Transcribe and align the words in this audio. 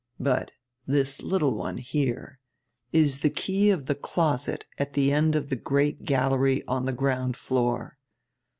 But 0.19 0.51
this 0.87 1.21
little 1.21 1.53
one, 1.53 1.77
here, 1.77 2.39
is 2.91 3.19
the 3.19 3.29
key 3.29 3.69
of 3.69 3.85
the 3.85 3.93
closet 3.93 4.65
at 4.79 4.93
the 4.93 5.11
end 5.13 5.35
of 5.35 5.49
the 5.49 5.55
great 5.55 6.05
gallery 6.05 6.63
on 6.67 6.85
the 6.85 6.91
ground 6.91 7.37
floor. 7.37 7.99